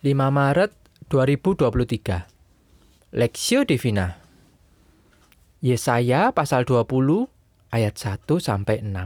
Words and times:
5 0.00 0.16
Maret 0.16 0.72
2023 1.12 3.12
Lexio 3.12 3.68
Divina. 3.68 4.16
Yesaya 5.60 6.32
pasal 6.32 6.64
20 6.64 7.28
ayat 7.68 8.00
1 8.00 8.24
sampai 8.40 8.80
6 8.80 8.96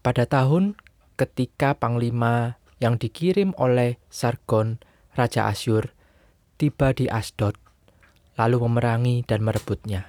Pada 0.00 0.24
tahun 0.24 0.80
ketika 1.20 1.76
panglima 1.76 2.56
yang 2.80 2.96
dikirim 2.96 3.52
oleh 3.60 4.00
Sargon 4.08 4.80
Raja 5.12 5.52
Asyur 5.52 5.92
tiba 6.56 6.96
di 6.96 7.12
Asdod 7.12 7.60
lalu 8.40 8.64
memerangi 8.64 9.28
dan 9.28 9.44
merebutnya. 9.44 10.08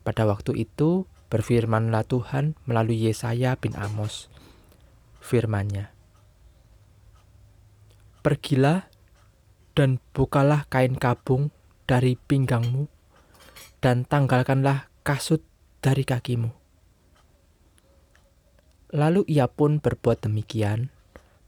Pada 0.00 0.24
waktu 0.24 0.64
itu 0.64 1.04
berfirmanlah 1.28 2.08
Tuhan 2.08 2.56
melalui 2.64 3.04
Yesaya 3.04 3.60
bin 3.60 3.76
Amos 3.76 4.32
firman-Nya 5.20 5.92
Pergilah 8.22 8.86
dan 9.74 9.98
bukalah 10.14 10.70
kain 10.70 10.94
kabung 10.94 11.50
dari 11.90 12.14
pinggangmu, 12.14 12.86
dan 13.82 14.06
tanggalkanlah 14.06 14.86
kasut 15.02 15.42
dari 15.82 16.06
kakimu. 16.06 16.54
Lalu 18.94 19.26
ia 19.26 19.50
pun 19.50 19.82
berbuat 19.82 20.22
demikian, 20.22 20.94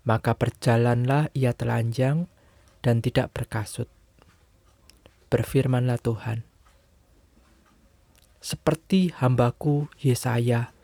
maka 0.02 0.34
berjalanlah 0.34 1.30
ia 1.36 1.54
telanjang 1.54 2.26
dan 2.82 2.98
tidak 3.00 3.30
berkasut. 3.30 3.86
Berfirmanlah 5.30 6.00
Tuhan, 6.02 6.42
seperti 8.44 9.14
hambaku 9.14 9.88
Yesaya 10.02 10.74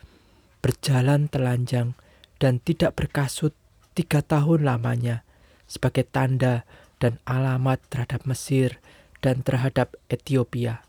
berjalan 0.65 1.29
telanjang 1.29 1.93
dan 2.41 2.57
tidak 2.61 2.97
berkasut 2.97 3.53
tiga 3.93 4.25
tahun 4.25 4.65
lamanya, 4.65 5.29
sebagai 5.71 6.03
tanda 6.03 6.67
dan 6.99 7.23
alamat 7.31 7.79
terhadap 7.87 8.27
Mesir 8.27 8.83
dan 9.23 9.47
terhadap 9.47 9.95
Ethiopia. 10.11 10.83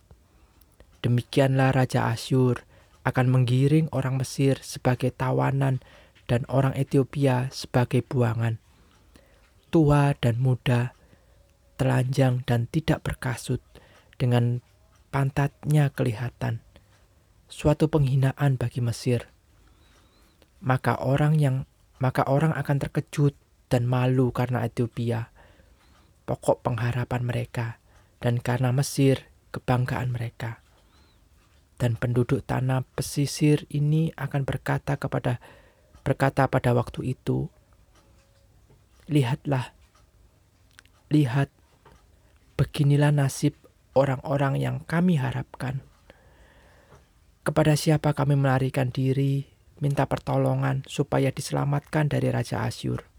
Demikianlah 1.06 1.78
Raja 1.78 2.10
Asyur 2.10 2.66
akan 3.06 3.30
menggiring 3.30 3.94
orang 3.94 4.18
Mesir 4.18 4.58
sebagai 4.66 5.14
tawanan 5.14 5.86
dan 6.26 6.50
orang 6.50 6.74
Ethiopia 6.74 7.54
sebagai 7.54 8.02
buangan. 8.02 8.58
Tua 9.70 10.18
dan 10.18 10.42
muda, 10.42 10.98
telanjang 11.78 12.44
dan 12.44 12.68
tidak 12.68 13.06
berkasut, 13.06 13.64
dengan 14.22 14.62
pantatnya 15.10 15.90
kelihatan. 15.90 16.62
Suatu 17.50 17.90
penghinaan 17.90 18.62
bagi 18.62 18.86
Mesir. 18.86 19.28
Maka 20.62 21.02
orang 21.02 21.42
yang 21.42 21.66
maka 21.98 22.22
orang 22.30 22.54
akan 22.54 22.78
terkejut 22.78 23.34
dan 23.72 23.88
malu 23.88 24.36
karena 24.36 24.68
Ethiopia, 24.68 25.32
pokok 26.28 26.60
pengharapan 26.68 27.24
mereka, 27.24 27.80
dan 28.20 28.44
karena 28.44 28.76
Mesir, 28.76 29.32
kebanggaan 29.56 30.12
mereka. 30.12 30.60
Dan 31.80 31.96
penduduk 31.96 32.44
tanah 32.44 32.84
pesisir 32.94 33.66
ini 33.72 34.12
akan 34.20 34.44
berkata 34.44 35.00
kepada 35.00 35.40
berkata 36.04 36.46
pada 36.52 36.76
waktu 36.76 37.16
itu, 37.16 37.48
Lihatlah, 39.10 39.74
lihat, 41.10 41.50
beginilah 42.56 43.10
nasib 43.10 43.58
orang-orang 43.98 44.62
yang 44.62 44.78
kami 44.86 45.18
harapkan. 45.18 45.82
Kepada 47.42 47.74
siapa 47.74 48.14
kami 48.14 48.38
melarikan 48.38 48.94
diri, 48.94 49.50
minta 49.82 50.06
pertolongan 50.06 50.86
supaya 50.86 51.34
diselamatkan 51.34 52.08
dari 52.08 52.30
Raja 52.30 52.62
Asyur. 52.64 53.11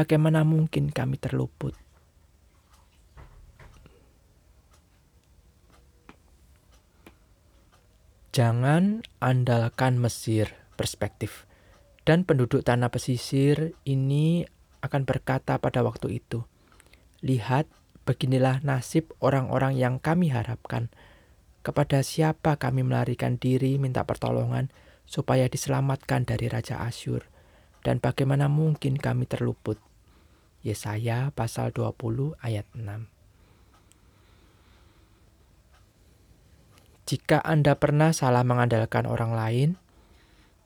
Bagaimana 0.00 0.48
mungkin 0.48 0.88
kami 0.88 1.20
terluput? 1.20 1.76
Jangan 8.32 9.04
andalkan 9.20 10.00
Mesir 10.00 10.56
perspektif. 10.80 11.44
Dan 12.08 12.24
penduduk 12.24 12.64
tanah 12.64 12.88
pesisir 12.88 13.76
ini 13.84 14.48
akan 14.80 15.04
berkata 15.04 15.60
pada 15.60 15.84
waktu 15.84 16.24
itu, 16.24 16.48
Lihat, 17.20 17.68
beginilah 18.08 18.64
nasib 18.64 19.12
orang-orang 19.20 19.76
yang 19.76 20.00
kami 20.00 20.32
harapkan. 20.32 20.88
Kepada 21.60 22.00
siapa 22.00 22.56
kami 22.56 22.88
melarikan 22.88 23.36
diri 23.36 23.76
minta 23.76 24.08
pertolongan 24.08 24.72
supaya 25.04 25.44
diselamatkan 25.44 26.24
dari 26.24 26.48
Raja 26.48 26.80
Asyur 26.88 27.28
dan 27.84 28.00
bagaimana 28.00 28.48
mungkin 28.48 28.96
kami 28.96 29.28
terluput? 29.28 29.89
Yesaya 30.60 31.32
pasal 31.32 31.72
20 31.72 32.36
ayat 32.44 32.68
6. 32.76 33.08
Jika 37.08 37.42
Anda 37.42 37.74
pernah 37.74 38.12
salah 38.12 38.44
mengandalkan 38.46 39.08
orang 39.08 39.32
lain, 39.34 39.70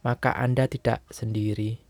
maka 0.04 0.34
Anda 0.37 0.69
tidak 0.69 1.00
sendiri. 1.09 1.81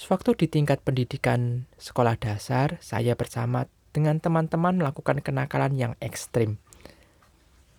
Sewaktu 0.00 0.32
di 0.32 0.46
tingkat 0.48 0.80
pendidikan 0.80 1.68
sekolah 1.76 2.16
dasar, 2.16 2.80
saya 2.80 3.12
bersama 3.12 3.68
dengan 3.92 4.16
teman-teman 4.16 4.80
melakukan 4.80 5.20
kenakalan 5.20 5.76
yang 5.76 5.92
ekstrim. 6.00 6.56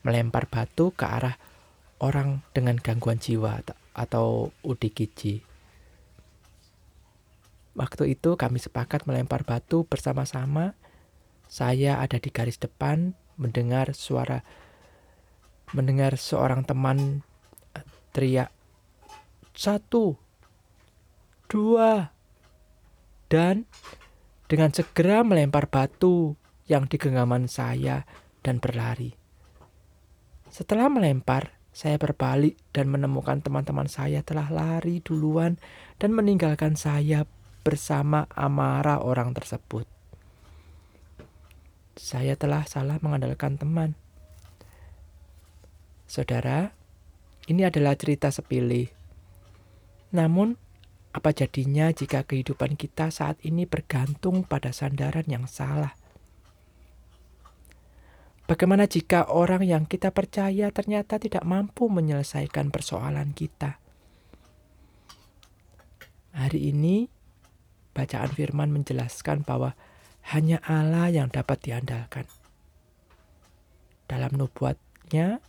Melempar 0.06 0.46
batu 0.46 0.94
ke 0.94 1.08
arah 1.08 1.42
orang 1.98 2.46
dengan 2.54 2.78
gangguan 2.78 3.18
jiwa 3.18 3.66
atau 3.98 4.54
UDGJ. 4.62 5.51
Waktu 7.72 8.20
itu 8.20 8.36
kami 8.36 8.60
sepakat 8.60 9.08
melempar 9.08 9.48
batu 9.48 9.88
bersama-sama. 9.88 10.76
Saya 11.48 12.00
ada 12.00 12.20
di 12.20 12.28
garis 12.32 12.60
depan 12.60 13.16
mendengar 13.40 13.96
suara 13.96 14.44
mendengar 15.72 16.20
seorang 16.20 16.68
teman 16.68 17.24
eh, 17.76 17.84
teriak 18.12 18.52
satu 19.56 20.20
dua 21.48 22.12
dan 23.32 23.68
dengan 24.52 24.72
segera 24.76 25.24
melempar 25.24 25.72
batu 25.72 26.36
yang 26.68 26.88
di 26.88 27.00
genggaman 27.00 27.48
saya 27.48 28.04
dan 28.44 28.60
berlari. 28.60 29.16
Setelah 30.52 30.92
melempar, 30.92 31.56
saya 31.72 31.96
berbalik 31.96 32.60
dan 32.76 32.92
menemukan 32.92 33.40
teman-teman 33.40 33.88
saya 33.88 34.20
telah 34.28 34.52
lari 34.52 35.00
duluan 35.00 35.56
dan 35.96 36.12
meninggalkan 36.12 36.76
saya 36.76 37.24
bersama 37.62 38.26
amarah 38.34 39.02
orang 39.02 39.34
tersebut. 39.38 39.86
Saya 41.98 42.34
telah 42.34 42.66
salah 42.66 42.98
mengandalkan 43.00 43.62
teman. 43.62 43.94
Saudara, 46.10 46.74
ini 47.48 47.64
adalah 47.64 47.96
cerita 47.96 48.34
sepilih. 48.34 48.90
Namun, 50.12 50.60
apa 51.12 51.32
jadinya 51.32 51.92
jika 51.92 52.24
kehidupan 52.24 52.80
kita 52.80 53.12
saat 53.12 53.40
ini 53.44 53.68
bergantung 53.68 54.44
pada 54.44 54.72
sandaran 54.76 55.28
yang 55.28 55.48
salah? 55.48 55.96
Bagaimana 58.48 58.84
jika 58.84 59.32
orang 59.32 59.64
yang 59.64 59.88
kita 59.88 60.12
percaya 60.12 60.68
ternyata 60.76 61.16
tidak 61.16 61.48
mampu 61.48 61.88
menyelesaikan 61.88 62.68
persoalan 62.68 63.32
kita? 63.32 63.80
Hari 66.36 66.72
ini, 66.72 67.08
bacaan 67.92 68.32
firman 68.32 68.72
menjelaskan 68.72 69.44
bahwa 69.44 69.76
hanya 70.36 70.62
Allah 70.64 71.10
yang 71.10 71.28
dapat 71.28 71.66
diandalkan. 71.66 72.30
Dalam 74.06 74.36
nubuatnya, 74.36 75.40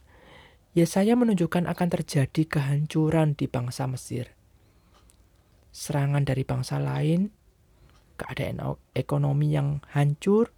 Yesaya 0.73 1.13
menunjukkan 1.19 1.69
akan 1.69 1.89
terjadi 1.93 2.43
kehancuran 2.49 3.37
di 3.37 3.45
bangsa 3.45 3.85
Mesir. 3.85 4.33
Serangan 5.69 6.25
dari 6.25 6.49
bangsa 6.49 6.81
lain, 6.81 7.29
keadaan 8.17 8.79
ekonomi 8.97 9.53
yang 9.53 9.85
hancur, 9.93 10.55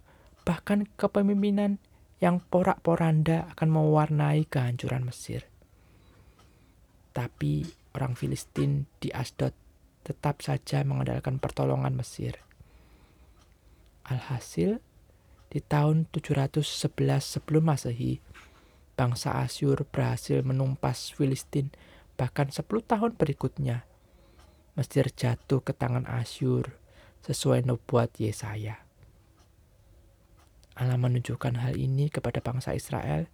bahkan 0.47 0.87
kepemimpinan 0.95 1.83
yang 2.23 2.39
porak-poranda 2.39 3.51
akan 3.57 3.69
mewarnai 3.75 4.47
kehancuran 4.47 5.03
Mesir. 5.03 5.43
Tapi 7.11 7.67
orang 7.95 8.15
Filistin 8.15 8.87
di 8.99 9.11
Asdod 9.11 9.64
tetap 10.05 10.45
saja 10.45 10.85
mengandalkan 10.85 11.41
pertolongan 11.41 11.97
Mesir. 11.97 12.37
Alhasil, 14.05 14.77
di 15.49 15.59
tahun 15.65 16.05
711 16.13 16.61
sebelum 17.25 17.73
Masehi, 17.73 18.21
bangsa 18.93 19.41
Asyur 19.41 19.81
berhasil 19.89 20.45
menumpas 20.45 21.09
Filistin 21.09 21.73
bahkan 22.13 22.53
10 22.53 22.61
tahun 22.85 23.17
berikutnya. 23.17 23.89
Mesir 24.77 25.09
jatuh 25.09 25.65
ke 25.65 25.73
tangan 25.73 26.05
Asyur 26.05 26.77
sesuai 27.25 27.65
nubuat 27.65 28.13
Yesaya. 28.21 28.85
Allah 30.75 30.99
menunjukkan 30.99 31.55
hal 31.63 31.79
ini 31.79 32.11
kepada 32.11 32.43
bangsa 32.43 32.75
Israel 32.75 33.31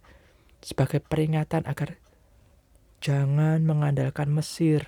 sebagai 0.62 1.02
peringatan 1.02 1.66
agar 1.66 1.98
jangan 3.02 3.66
mengandalkan 3.66 4.30
Mesir 4.30 4.86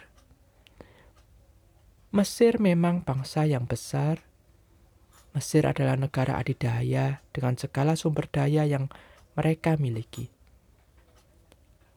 Mesir 2.14 2.62
memang 2.62 3.02
bangsa 3.02 3.42
yang 3.42 3.66
besar, 3.66 4.22
Mesir 5.34 5.66
adalah 5.66 5.98
negara 5.98 6.38
adidaya 6.38 7.26
dengan 7.34 7.58
segala 7.58 7.98
sumber 7.98 8.30
daya 8.30 8.62
yang 8.62 8.86
mereka 9.34 9.74
miliki. 9.74 10.30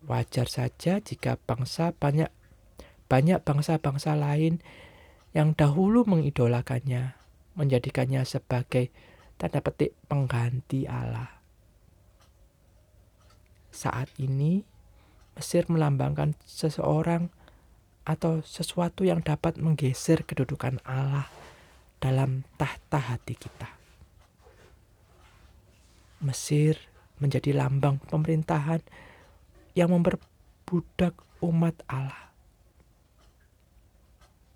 Wajar 0.10 0.50
saja 0.50 0.98
jika 1.06 1.38
bangsa 1.38 1.94
banyak 1.94 2.34
banyak 3.06 3.46
bangsa-bangsa 3.46 4.18
lain 4.18 4.58
yang 5.38 5.54
dahulu 5.54 6.02
mengidolakannya, 6.10 7.14
menjadikannya 7.54 8.26
sebagai 8.26 8.90
tanda 9.38 9.62
petik 9.62 9.94
pengganti 10.10 10.90
Allah. 10.90 11.30
Saat 13.70 14.10
ini, 14.18 14.66
Mesir 15.38 15.70
melambangkan 15.70 16.34
seseorang 16.42 17.30
atau 18.08 18.40
sesuatu 18.40 19.04
yang 19.04 19.20
dapat 19.20 19.60
menggeser 19.60 20.24
kedudukan 20.24 20.80
Allah 20.88 21.28
dalam 22.00 22.48
tahta 22.56 23.04
hati 23.04 23.36
kita. 23.36 23.68
Mesir 26.24 26.80
menjadi 27.20 27.52
lambang 27.52 28.00
pemerintahan 28.08 28.80
yang 29.76 29.92
memperbudak 29.92 31.20
umat 31.44 31.76
Allah. 31.92 32.32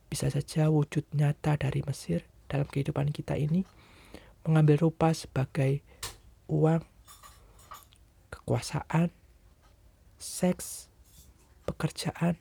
Bisa 0.08 0.32
saja 0.32 0.72
wujud 0.72 1.04
nyata 1.12 1.60
dari 1.60 1.84
Mesir 1.84 2.24
dalam 2.48 2.66
kehidupan 2.72 3.12
kita 3.12 3.36
ini 3.36 3.68
mengambil 4.48 4.90
rupa 4.90 5.12
sebagai 5.12 5.84
uang, 6.50 6.82
kekuasaan, 8.32 9.14
seks, 10.18 10.90
pekerjaan, 11.64 12.36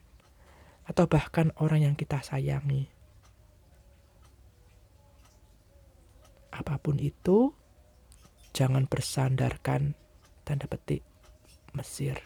atau 0.85 1.05
bahkan 1.05 1.53
orang 1.61 1.85
yang 1.85 1.95
kita 1.95 2.21
sayangi. 2.21 2.89
Apa 6.51 6.77
pun 6.77 6.99
itu, 6.99 7.55
jangan 8.51 8.85
bersandarkan 8.85 9.95
tanda 10.43 10.67
petik 10.67 11.01
Mesir. 11.71 12.19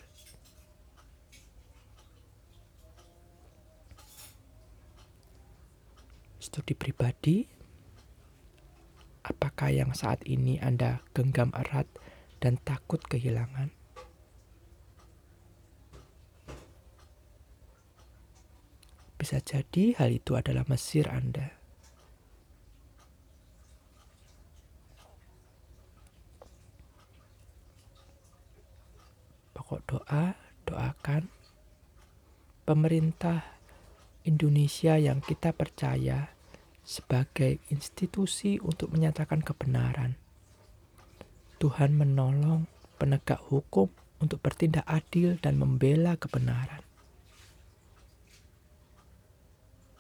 Studi 6.41 6.73
pribadi 6.73 7.55
Apakah 9.25 9.73
yang 9.73 9.97
saat 9.97 10.21
ini 10.29 10.61
Anda 10.61 11.01
genggam 11.17 11.49
erat 11.57 11.89
dan 12.37 12.61
takut 12.61 13.01
kehilangan? 13.09 13.73
Bisa 19.15 19.39
jadi 19.39 19.95
hal 19.95 20.11
itu 20.11 20.35
adalah 20.35 20.67
Mesir 20.67 21.09
Anda. 21.09 21.49
Pokok 29.55 29.81
doa, 29.89 30.37
doakan 30.69 31.25
pemerintah 32.69 33.55
Indonesia 34.25 34.97
yang 34.97 35.25
kita 35.25 35.57
percaya 35.57 36.29
sebagai 36.85 37.65
institusi 37.73 38.61
untuk 38.61 38.93
menyatakan 38.93 39.41
kebenaran. 39.41 40.21
Tuhan 41.57 41.97
menolong 41.97 42.69
penegak 43.01 43.41
hukum 43.49 43.89
untuk 44.21 44.37
bertindak 44.45 44.85
adil 44.85 45.41
dan 45.41 45.57
membela 45.57 46.13
kebenaran. 46.13 46.84